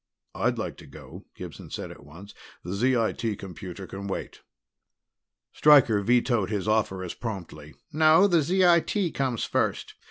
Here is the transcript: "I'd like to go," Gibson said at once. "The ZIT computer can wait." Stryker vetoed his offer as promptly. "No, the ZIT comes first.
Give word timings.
"I'd 0.33 0.57
like 0.57 0.77
to 0.77 0.87
go," 0.87 1.25
Gibson 1.35 1.69
said 1.69 1.91
at 1.91 2.03
once. 2.03 2.33
"The 2.63 2.73
ZIT 2.73 3.37
computer 3.37 3.85
can 3.85 4.07
wait." 4.07 4.41
Stryker 5.53 6.01
vetoed 6.01 6.49
his 6.49 6.67
offer 6.67 7.03
as 7.03 7.13
promptly. 7.13 7.75
"No, 7.93 8.25
the 8.27 8.41
ZIT 8.41 9.13
comes 9.13 9.43
first. 9.43 9.93